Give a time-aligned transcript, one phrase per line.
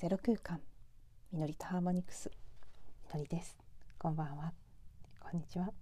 [0.00, 0.62] ゼロ空間。
[1.30, 2.30] みのりとハーモニクス。
[3.12, 3.58] みのりです。
[3.98, 4.54] こんばんは。
[5.20, 5.74] こんにちは。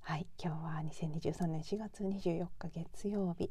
[0.00, 3.50] はい今日は2023年4月24日月曜日。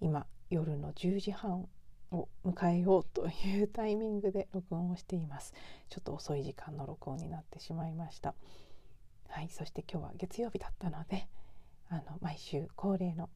[0.00, 1.68] 今夜の10時半
[2.10, 5.54] を迎えようというタイミングで録音をしています。
[5.88, 8.34] ちょっと遅い時間の録音になってしまいました。
[9.28, 11.28] はいそして今日は月曜日だったので
[11.88, 13.30] あの毎週恒例の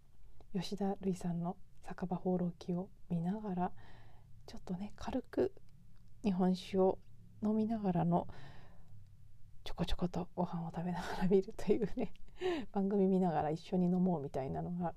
[0.53, 3.73] 吉田類さんの酒場放浪記を見ながら
[4.47, 5.53] ちょっとね軽く
[6.23, 6.99] 日本酒を
[7.43, 8.27] 飲みながらの
[9.65, 12.13] ちょこちょことご飯を食べながら見るというね
[12.73, 14.95] 番組見ながら一緒に飲もうみたいなのが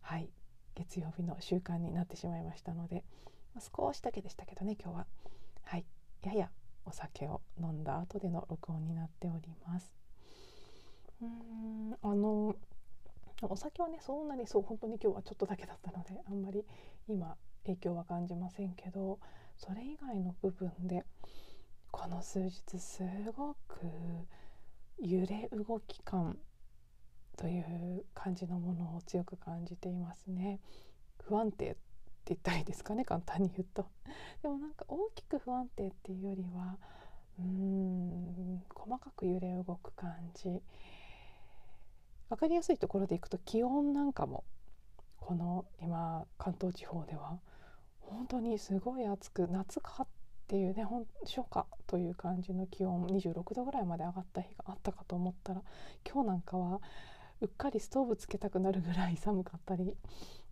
[0.00, 0.30] はい
[0.74, 3.04] 月曜日の習慣になってしまいましたので、
[3.58, 5.06] 少しだけでしたけどね今日は
[5.64, 5.84] はい
[6.22, 6.50] やや
[6.84, 9.92] お酒を飲んだ後での録音になっております。
[11.20, 12.54] うーんあの
[13.42, 16.64] お酒はねそんなにそう本当に今日はちょっとだけだったのであんまり
[17.08, 19.18] 今影響は感じませんけど
[19.56, 21.04] それ以外の部分で
[21.90, 23.02] この数日す
[23.36, 23.86] ごく
[25.00, 26.38] 揺れ動き感
[27.36, 30.58] という感じのものを強く感じていますね。
[31.24, 31.78] 不安定って
[32.26, 33.86] 言ったらいいですかね簡単に言うと。
[34.42, 36.78] でもなんか大きく不安定っていうよりは
[37.38, 40.62] うーん細かく揺れ動く感じ。
[42.28, 44.44] 分かりやすいところでいくと気温なんかも
[45.28, 47.38] この今関東地方では
[48.00, 50.06] 本当にすごい暑く夏かっ
[50.46, 50.86] ていうね
[51.26, 55.60] 初夏という感じの気温26度ぐらいまで上がった日があったかと思ったら
[56.10, 56.80] 今日なんかは
[57.42, 59.98] うっかりストーブつけたくなるぐらい寒かったり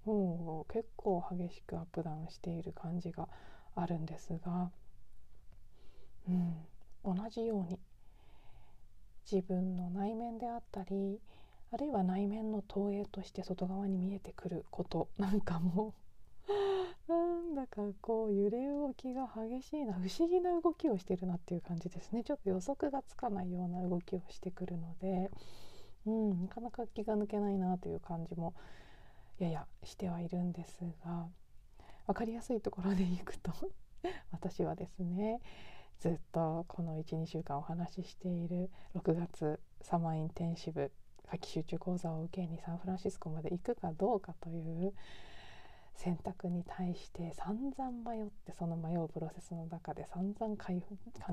[0.04, 3.30] もう結構激しくアップダウンしている感じが
[3.76, 4.70] あるんですが、
[6.28, 6.54] うん、
[7.02, 7.78] 同じように
[9.32, 11.18] 自分の内面であったり
[11.72, 15.94] あるいは内面の投影として外側に見えてくることなんかも。
[17.08, 22.24] なんだかこう揺れ動きが激しいな不思議な動きをしてるなっていう感じですね。
[22.24, 25.30] ちょっと予測がつかないような動きをしてくるので、
[26.04, 28.54] うん、なかなか気が抜けないなという感じも
[29.38, 31.28] ややしてはいるんですが。
[32.06, 33.52] 分かりやすいところでいくと
[34.30, 35.40] 私はですね
[35.98, 40.92] ずっとこの12週間お話ししている6月サマーインテンシブ
[41.30, 44.92] 夏季集中講座を受けにサンフランシスコまで行くかどうかという
[45.96, 50.82] 選択に対して散々迷ってその迷うプロセスの中で散々感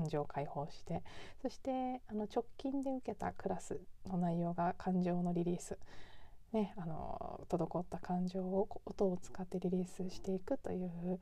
[0.08, 1.02] 情を解放して
[1.42, 5.78] そしてあの直近で受けたクラスの内容が感情のリリース、
[6.52, 11.20] ね、あの滞った感情を音を使ってリリースしていくという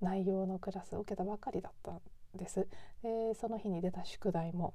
[0.00, 2.00] 内容のクラスを受けたばかりだったん
[2.36, 2.66] です。
[3.02, 4.74] でその日に出た宿題も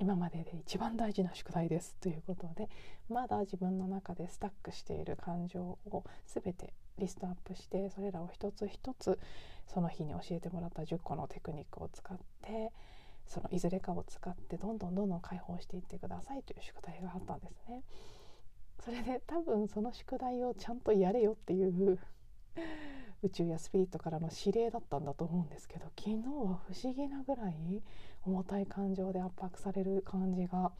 [0.00, 2.70] 今までで一番大事な宿題ですということで
[3.10, 9.18] まだ自分の中でスタックしている感情を全てリストアップしてそれらを一つ一つ
[9.66, 12.72] その日に教えてもらった10個のテクニックを使って
[13.26, 17.82] そのいずれかを使ってどんどんどんどん解放していってくださいという宿題があったんですね。
[18.82, 21.98] それで多分その宿題をちゃんとやれよっていう
[23.22, 27.82] 宇宙やスピリットからの指令だったんだと思うんですけど昨日は不思議なぐらい
[28.22, 30.72] 重たい感情で圧迫される感じが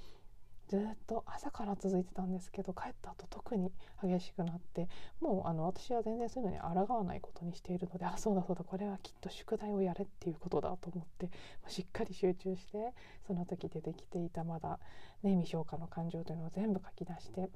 [0.71, 4.89] ずっと朝から続いてたんですけど帰った後特に激しくなって
[5.21, 11.29] もうあの私は全然そういうのに抗わないことにしているのであそうだそうだこれはきっと宿題をやれっていうことだと思って
[11.67, 12.95] しっかり集中して
[13.27, 14.79] その時出てきていたまだ
[15.25, 17.51] ね未消化の感情というのを全部書き出して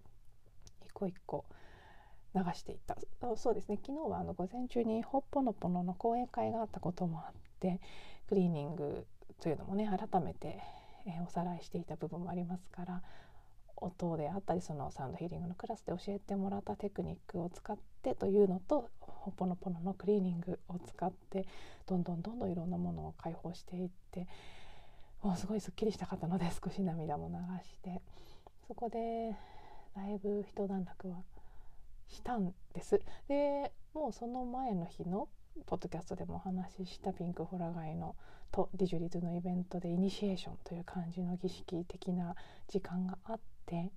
[0.84, 1.44] 一個一個
[2.34, 2.96] 流していった。
[3.36, 3.78] そうですね。
[3.84, 7.80] 昨日はあの午前中にほっぽのぽのの講演会があったこともあって
[8.28, 9.06] クリーニング
[9.40, 10.58] というのもね改めて、
[11.06, 13.02] え、おさらいしていた部分もありますから
[13.76, 21.46] 音であったりそのサウンドヒーリングのクラスで教えてもらったテクニックを使ってというのとほっぽのぽののクリーニングを使って
[21.86, 24.26] どんどんどんどんいろんなものを解放していって
[25.22, 27.34] もうすごいすっきりしたかったので少し涙も流
[27.64, 28.02] して
[28.66, 29.36] そこで
[29.96, 31.16] だいぶ一段落は
[32.08, 33.00] したんです。
[33.28, 35.28] でもうその前の日の
[35.66, 38.16] ポッドキャストでもお話ししたピンクホラガイの
[38.50, 42.34] とディジュリズのイベントでイニシエーションという感じの儀式的な
[42.68, 43.92] 時間があって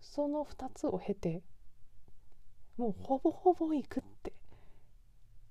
[0.00, 1.42] その2つを経て
[2.76, 4.32] もうほぼほぼ行くって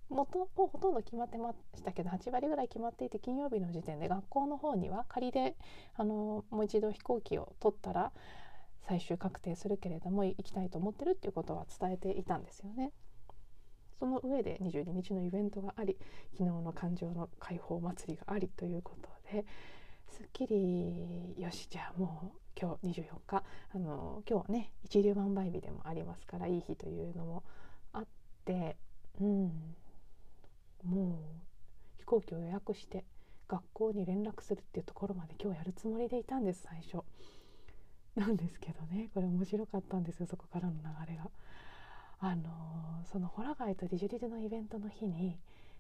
[0.10, 0.26] もう
[0.56, 5.56] ほとんど決まってましたけど8割ぐらい決まっていて金曜日の時点で学校の方には仮で
[5.96, 8.12] あのもう一度飛行機を取ったら
[8.88, 12.92] 最終確定するけれども行きたいと思ってるっていうことは伝えていたんですよね。
[14.00, 15.98] その上で22日のイベントがあり
[16.38, 19.44] 昨日の感情の解放祭りがありということで
[20.08, 23.44] すっきりよしじゃあもう今日24日
[23.74, 27.44] あの今日はね一粒万倍日でもありますからいい日というのも
[27.92, 28.08] あっ
[28.46, 28.78] て
[29.20, 29.76] うん
[30.84, 31.20] も
[31.98, 33.04] う飛行機を予約して
[33.48, 37.04] 学校に連絡するっていうところまで今日やるつもりでいたんです最初。
[38.18, 41.30] なんですけどねこれ面白かったんですよそこからの流れが。
[42.20, 42.50] あの
[43.12, 45.38] そのホラガイとディジュリルのイベントの日に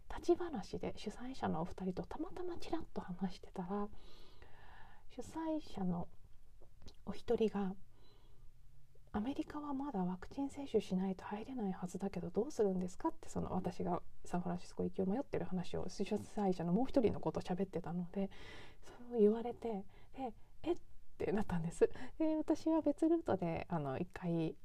[0.07, 3.87] 立ち話で主催者のお二人とたまたまちらっと話してたら
[5.09, 6.07] 主催者の
[7.07, 7.73] お一人が
[9.13, 18.29] アメリカはまだワクチン接種しないと入れないはずだけどどうするんですかってその私がサンフランシスコ行きを迷ってる話を主催者のもう一人のことを喋ってたので
[18.83, 19.83] そう言われて
[20.15, 20.77] でえっ
[21.23, 21.89] ってなったんです。
[22.19, 24.55] で私は別ルートであの1回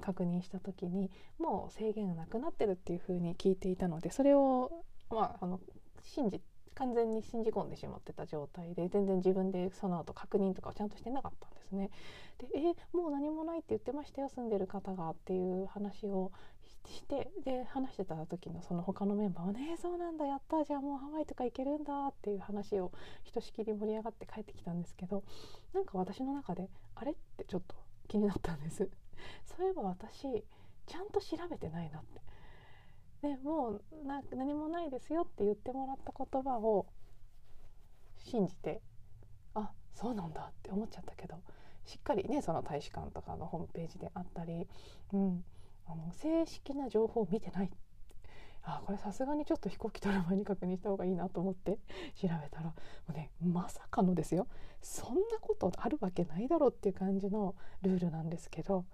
[0.00, 5.60] 確認した時にもう制限がなくなってるっていう風に聞いていたのでそれを、まあ、あの
[6.02, 6.40] 信じ
[6.74, 11.90] 完全に信じ込んでしまってた状態で全然自分でその後確認とかをちゃんとしてなかったんですね。
[12.38, 16.32] で「えもう何もないって言ってましたよ住んでる方が」っていう話を
[16.90, 22.92] してで話してた時のその他のメンバーは「ねそうなんだやったじゃあもうハワイとか行けるんだ」っていう話を
[23.22, 25.22] ひとしきり盛り上がって帰ってきたんですけど
[25.72, 27.76] なんか私の中であれってちょっと
[28.08, 28.90] 気になったんです。
[29.46, 30.44] そういえば私
[30.86, 32.20] ちゃんと調べてないなって
[33.22, 36.86] でもう何もないですよって言ってもらった言葉を
[38.18, 38.82] 信じて
[39.54, 41.40] あそうなんだって思っちゃったけど
[41.86, 44.66] しっかりねその大使館とかのホームページであったり、
[45.12, 45.44] うん、
[45.86, 47.70] あの正式な情報を見てない。
[48.66, 51.78] あこれさすがにちょっと飛行機取る前に確認した方がいいなと思って。
[52.14, 52.72] 調べたらも
[53.10, 54.46] うねまさかのですよ。
[54.80, 58.84] そんなことあるわけないだろうっていう感じのルールなんですけど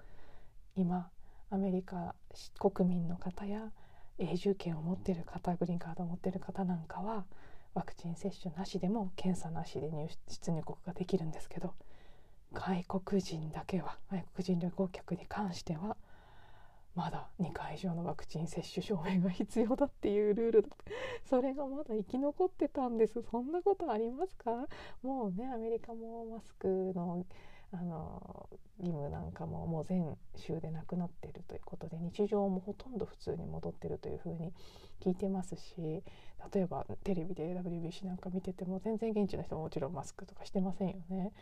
[0.76, 1.10] 今
[1.50, 2.14] アメリカ
[2.58, 3.72] 国民の方や
[4.18, 7.24] 永住権を持ってる方グリーンカードを持ってる方なんかは
[7.74, 11.74] ワクチン接種なしでも検査なしで入出入国ができるんですけど
[12.52, 15.96] 外国人だけは外国人旅行客に関しては
[16.94, 20.70] まだ2回以上のワクチン接種証明が必要だっていうルール
[21.24, 24.66] それがまだ生き残ってたんですそんなことありますか？
[25.02, 27.24] もうねアメリカもマスクの
[27.72, 28.48] あの
[28.80, 34.52] 義務なんかももう全州でなくなっているということで日常もほとんど普通に戻ってるというふうに
[35.00, 36.02] 聞いてますし
[36.52, 41.32] 例えばテレビで WBC なんか見てても全然現地の人ももちろんマスクとかしてませんよね。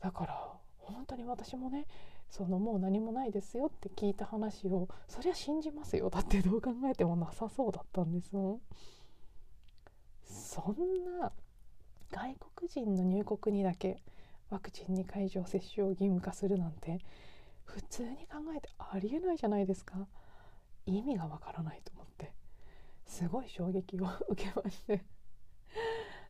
[0.00, 1.86] だから本当に私もね
[2.32, 6.08] そのもう何もないですよって聞いた話をそりゃ信じますよ。
[6.08, 8.60] だってどう考えてもなさそうだったんですもん。
[10.24, 11.30] そんな
[12.10, 14.02] 外国人の入国にだけ
[14.48, 17.00] ワクチン2回以上接種を義務化するなんて
[17.64, 20.08] 普通に考えてありえないじゃないですか。
[20.86, 22.32] 意味がわからないと思って
[23.04, 25.04] すごい衝撃を受けまして。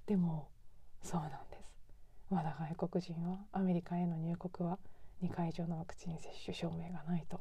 [0.06, 0.48] でも
[1.00, 1.64] そうなんです。
[2.28, 4.80] まだ外国人はアメリカへの入国は
[5.22, 7.40] 2回以上のワクチン接種証明がないと。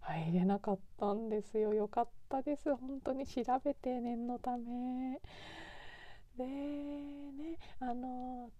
[0.00, 1.74] 入れなかったんですよ。
[1.74, 2.74] よかったです。
[2.74, 5.20] 本当に調べて念のため。
[6.36, 8.50] でねあの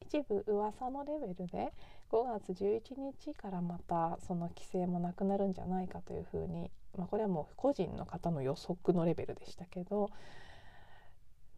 [0.00, 1.72] 一部噂のレベルで
[2.10, 2.80] 5月11
[3.22, 10.10] 日からまたその規制もなくなるんじゃないかというふうに、まあ、これはもう個人の方の予測のレベルでしたけど、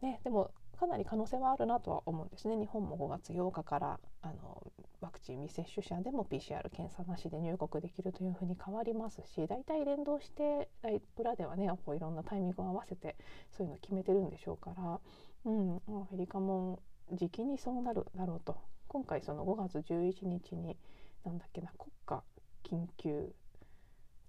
[0.01, 0.51] ね、でも
[0.83, 4.61] かなり可能性はあるなとは思うんですね日本も5月8日からあの
[4.99, 10.69] ワクチン未接種者でも PCR 検査なしで入国できるというふうに変わりますし大体連動して
[11.17, 13.15] 裏ではねこういろんなタイミングを合わせて
[13.55, 14.99] そういうのを決めてるんでしょうから、
[15.45, 16.79] うん、アメリカも
[17.13, 18.57] 時期にそうなるだろうと
[18.89, 20.75] 今回その5月11日に
[21.23, 22.21] なんだっけな国家
[22.65, 23.33] 緊急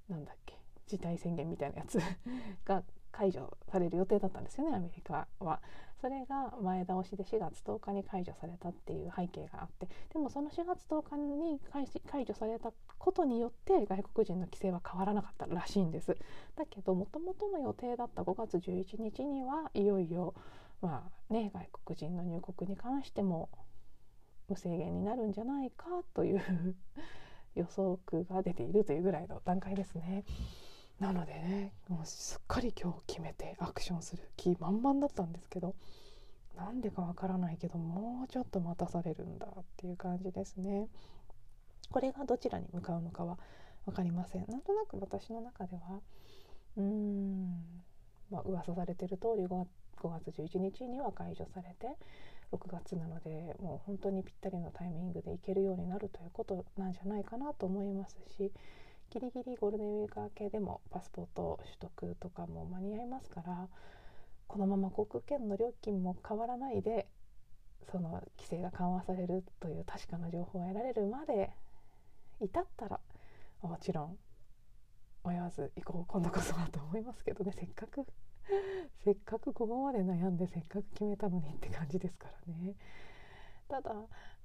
[0.08, 0.54] なんだっけ
[0.86, 1.98] 事態宣言みたいなやつ
[2.64, 5.60] が解除される予定だったんですよねアメリカは。
[6.04, 11.58] それが前倒しで4月10日に解除されたっていう背景があってでもその4月10日に
[12.10, 16.14] 解除されたことによって外国人の規制は変わらなかったらしいんです。
[16.56, 20.34] だけどもともとの予定だった5月11日にはいよいよ
[20.82, 23.48] まあね、外国人の入国に関しても
[24.50, 26.42] 無制限になるんじゃないかという
[27.56, 30.26] 予測が出ているというぐらいの段階ですね。
[31.04, 35.74] なのでねもうすっかり今日決めてアクションする気満々だったんですけど
[36.56, 40.86] なんでかわからないけどもうちょっと待たされるんだっていう感じですね。
[41.90, 43.38] これがどちらに向かうのかは
[43.84, 44.46] 分かりません。
[44.48, 46.00] なんとなく私の中では
[46.76, 47.60] うーん
[48.30, 49.66] まあ噂されてる通り5
[50.00, 51.88] 5月11日には解除されて
[52.52, 58.52] 6月なのでもう本当にぴったりのタイミングで行けるようになるということなんじゃないかなと思いますし
[59.10, 63.68] ギリギリゴールデンウィーク明けでもパスポート取得とかも間に合いますから
[64.46, 67.06] このまま航空券の料金も変わらないで
[67.90, 71.50] その規制が緩和されるという確かな情報を得られるまで
[72.40, 73.00] 至ったら
[73.62, 74.16] もちろん
[75.24, 78.04] お祝らず行こう今度こそはと思いますけどねせっかく
[79.04, 82.74] せっかくここまで悩んでせっかく決めたのにって感じですからね。
[83.68, 83.90] ただ、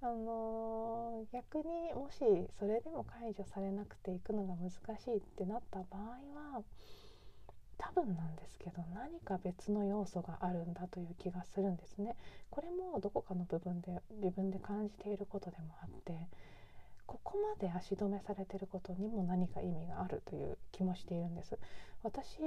[0.01, 2.19] あのー、逆にもし
[2.57, 6.63] それでも解除されなくていくのが難しいってなった場合は
[7.77, 12.15] 多分なんですけど何か別の要素があるんだという気がするんですね。
[12.49, 16.13] これもどこかの部分で自分で感じていることでもあって
[17.09, 21.57] ここまで足止めされてることにも何か意味があるという気もしているんです
[22.03, 22.39] 私っ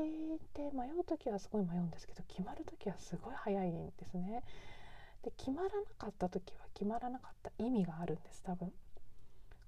[0.55, 4.45] て迷う時はすごい迷うんですけど決まる時はすごい早いんですね
[5.23, 8.73] で決まらなかった時は決まらなかった意味があるんです多分。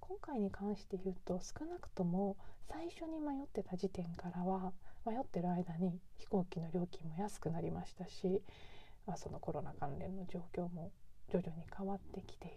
[0.01, 2.37] 今回に関して言うと少なくとも
[2.71, 4.73] 最初に迷ってた時点からは
[5.07, 8.43] 迷ってる間に飛行機の料金も安くなりましたし、
[9.07, 10.91] まあ、そのコロナ関連の状況も
[11.31, 12.57] 徐々に変わってきている。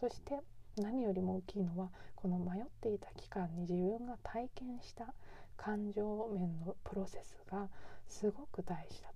[0.00, 0.40] そして
[0.76, 5.14] 何よりも大きいのはこの迷っていた期間に自分が体験した
[5.56, 7.68] 感情面のプロセスが
[8.06, 9.08] すごく大事だ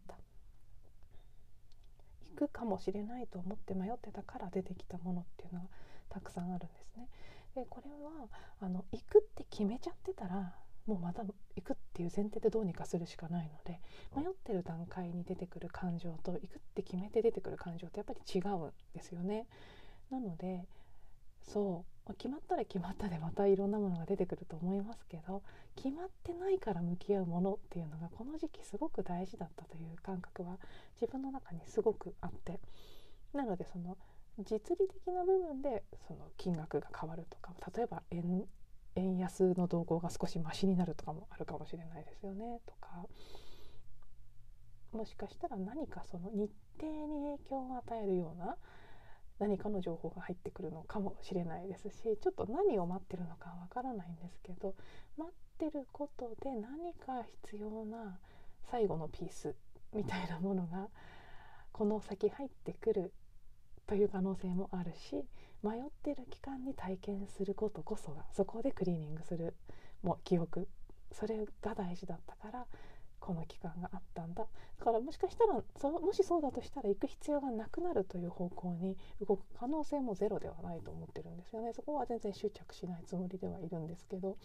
[2.48, 5.66] くかもしれないと思って迷ってたから出てきたものっていうのは
[6.08, 7.08] たくさんあるんですね。
[7.54, 8.28] でこれは
[8.60, 10.54] あの行くって決めちゃってたら
[10.86, 13.80] もうまた行くっていう前提でどうにかするしかないので
[14.16, 19.46] 迷ってる段階に出てくる感情と行くって決めて出てくる感情ってやっぱり違うんですよね。
[20.10, 20.66] なので
[21.42, 25.42] そうま決まったら決まったでまたいろんなものが出てくると思いますけど
[25.76, 30.58] 決まってないから向き合うものっていうのがこの時期すごく大事だったという感覚は
[31.00, 32.60] 自分の中にすごくあって。
[33.32, 33.96] なのでその
[34.38, 38.44] 実利的な部分でその金額が変わるとか例えば円
[38.96, 43.06] 円安の動向が少しマシになるとかもあるかもしれないですよねとか。
[44.92, 46.50] もしかしたら何かその日
[46.80, 48.56] 程に影響を与えるような
[49.40, 54.74] 何かの情報が入ってくるのかもしれないですしちょっと何を待ってるのかわからないんですけど
[55.16, 58.18] 待ってることで何か必要な
[58.70, 59.56] 最後のピース
[59.94, 60.88] みたいなものが
[61.72, 63.12] この先入ってくる
[63.86, 65.24] という可能性もあるし
[65.62, 69.56] 迷ってる期間に体験することこそがそこでクリーニングする
[70.02, 70.68] もう記憶
[71.12, 72.66] それが大事だったから
[73.20, 74.46] この期間があったんだ。
[74.78, 81.72] だからもしかしたらそもしそうだとしたら行く必要がなくなるという方向に動く可能性もゼロではないと思ってるんですよね。
[81.74, 84.36] そこは全然執着しないつもりではいるんですけど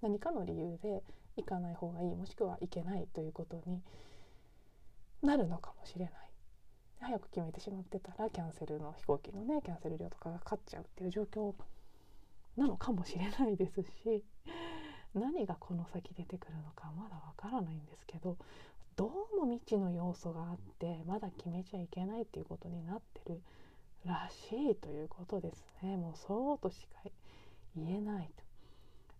[0.00, 1.02] 何かの理由で
[1.36, 3.82] 行かない方がいいもしくは行けないということに
[5.22, 6.14] なるのかもしれない。
[7.00, 11.52] 早く決めてしまってたらキャンセルの飛行機のねキャンセル料とかがかかっちゃうっていう状況
[12.56, 14.24] なのかもしれないですし。
[15.14, 18.36] 何がこの先出てくるのかまだわからないんですけど
[18.96, 23.40] どうも未知の要素があってまだ決めちゃいけないっていうことになってる
[24.04, 25.96] らしいということですね。
[25.96, 27.10] もうそうとしか
[27.76, 28.42] 言えないと。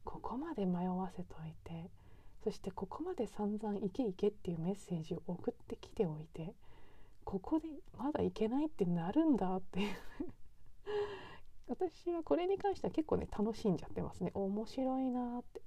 [0.05, 1.89] ここまで迷わせといて
[2.43, 6.55] そしてここまで散々「行け行け」っていうメッセージを送ってきておいて
[7.25, 9.95] ここでまだ行けないってなるんだっていう。
[11.69, 14.33] 私はこれに関しては結構ね楽しんじゃってますね。
[14.35, 15.63] 面白いなって。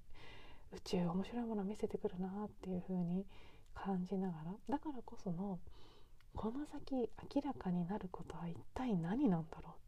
[0.76, 3.26] 宇宙面白いもの見せてくるなっていう風に
[3.74, 5.60] 感じながらだからこその
[6.36, 9.86] この先明らかになることは一体何なんだろう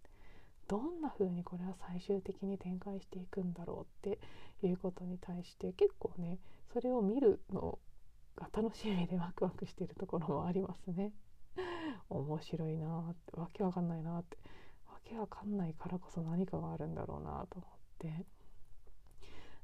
[0.68, 4.20] どんな風にこれは最終的に展開していくんだろうって
[4.66, 6.40] いうことに対して結構ね
[6.74, 7.80] それを見るの
[8.36, 11.12] が楽しみでワクワクしてるところもありますね。
[12.10, 14.38] 面白いなってわけわかんないなって
[14.88, 18.26] わけわかんないからこそ何かがあるんだろうなと思って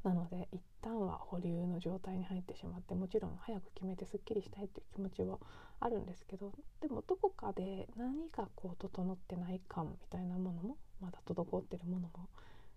[0.04, 5.40] なので一旦は保留の状態に入ってしまってもちろん早く決めてすっきりしたいっていう気持ちは
[5.80, 12.30] あるんですけどでもどこかで何かこう整ってない感みたいなものもまだ滞ってるものも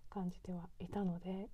[0.09, 1.49] 感じてはいたので、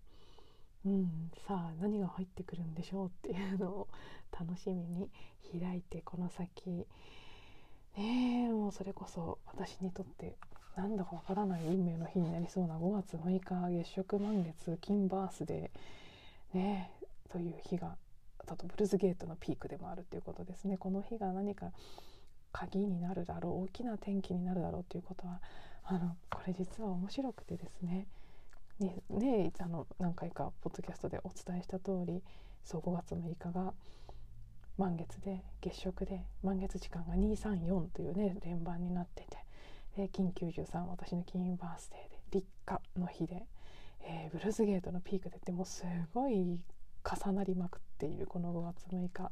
[0.85, 3.87] うん、さあ何が入ってくるんでしょうっていうのを
[4.31, 5.09] 楽しみに
[5.59, 6.87] 開いてこの先。
[7.95, 10.35] ねえもうそれこそ私にとって
[10.75, 16.91] なんだかわからない運命の日になりそうな5月6日月食満月金バースデーね
[17.31, 17.95] という日が
[18.47, 20.77] あとブルーズゲートのピークでもあるということですね。
[20.77, 21.71] この日が何か
[22.51, 25.41] 鍵になるだろう大きな転機になるだろうということは
[25.85, 28.07] あのこれ実は面白くてですね。
[28.79, 32.21] ねねあの何回かポッドキャストでお伝えした通り
[32.65, 33.73] そう5月6日が
[34.77, 39.42] 満月で月食で満月時間が234というね連番になってて。
[39.95, 43.45] で金93私の金バースデーで立夏の日で、
[44.01, 45.83] えー、ブルーズゲートのピークでってもうす
[46.13, 46.59] ごい
[47.03, 49.31] 重なりまくっているこの5月6日。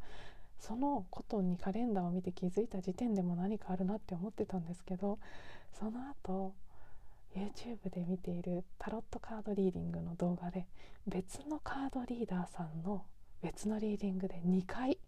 [0.62, 5.18] そのことにカレンダーを見て気づいた時点でも何かあるなって思ってたんですけど
[5.74, 6.53] その後
[7.36, 10.68] YouTube で見ているタロットカードリーディングの動画で
[11.08, 13.06] 別のカードリーダーさんの
[13.41, 15.00] 別のリーディングで2回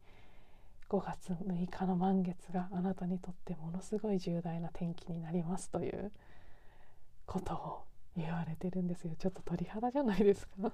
[0.94, 6.12] 5月6日の満月があなたにとってものすごい重大な転機になりますという
[7.26, 7.84] ことを
[8.16, 9.16] 言われてるんですよ。
[9.18, 10.72] ちょっと鳥肌じゃないですか。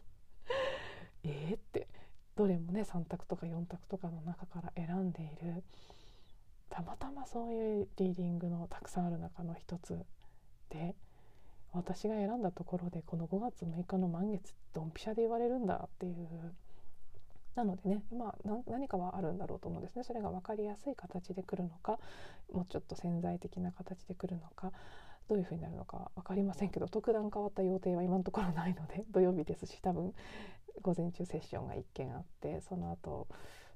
[1.23, 1.88] えって
[2.35, 5.63] どれもね3択とか4択とかの中から選んでいる。
[6.69, 10.05] たまたまそういうリーディングのたくさんある中の一つ
[10.67, 10.95] で
[11.71, 16.53] 私が選んだところでこの5月6日の満月ドンピシャで言われるんだっていう
[17.59, 18.35] なのでね、まあ、
[18.67, 20.03] 何かはあるんだろうと思うんですね。
[20.05, 21.99] それが分かりやすい形で来るのか
[22.53, 24.71] もうちょっと潜在的な形で来るのか
[25.27, 30.13] どういう風になるのか分かりませんけど特段変わった予定は今のところないので 土曜日ですし多分
[30.81, 33.27] 午前中セッションが1件あってその後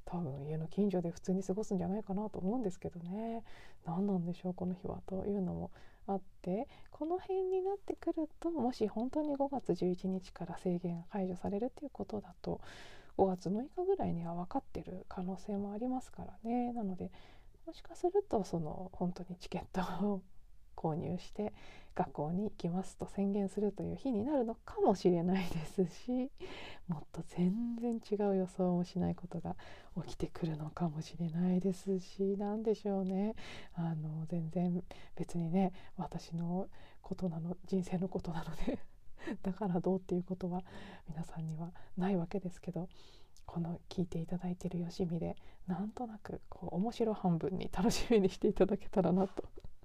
[0.06, 3.44] 多分家の近所で普通に過ごすんじゃないかなと思うんですけどね。
[3.86, 5.72] 何なんでしょうこの日はというのも
[6.08, 12.60] あってこの辺になってくるともし本当に5月11日から制限が解除されるっていうことだと
[13.18, 16.74] 5月6日ぐらいには分かってる可能性もありますからね。
[16.74, 17.12] なので
[17.66, 20.22] もしかするとその本当にチケットを
[20.76, 21.54] 購入して
[21.96, 25.46] 学校に行きますと宣言するという日になるのかもしれない
[25.78, 26.32] ですし
[26.88, 29.56] もっと全然違う予想もしないことが
[30.06, 33.36] 起きてくるのかもしれないですし何でしょうね。
[33.76, 34.84] あの全然
[35.16, 36.68] 別にね私の
[37.02, 38.80] ことなの人生のことなので
[39.44, 40.64] だからどうっていうことは
[41.08, 42.90] 皆さんにはないわけですけど
[43.46, 45.36] この聞いていただいてるよしみで
[45.68, 49.44] なんとなくこう面白半分に楽しみにしていただけたらなと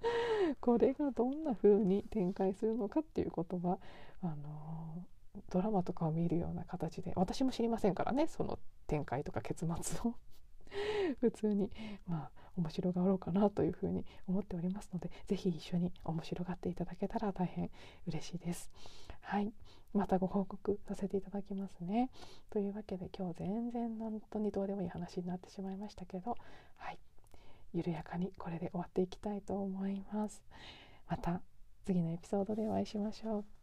[0.59, 3.79] これがどんな風に展開するのかっていうことは
[4.21, 5.05] あの
[5.49, 10.15] ドラマとかを見るような形で私も知りませんからねその展開とか結末を
[11.21, 11.71] 普通に
[12.07, 17.71] まあ面白がろうかなというふうに思っておりますので是非一緒に面白がっていただけたら大変
[18.07, 18.69] 嬉しいです。
[19.21, 19.53] はい
[19.93, 22.09] またご報告させていただきますね。
[22.51, 26.37] というわけで今日全然本当にどうでもいい話になってしまいましたけど
[26.77, 26.99] はい
[27.73, 30.43] 緩やかにこれで終わっていきたいと思います。
[31.07, 31.41] また
[31.85, 33.58] 次のエピソードでお会いしましょう。